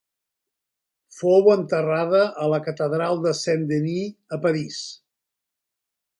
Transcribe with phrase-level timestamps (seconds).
[1.17, 4.81] Fou enterrada a la Catedral de Saint-Denis a París.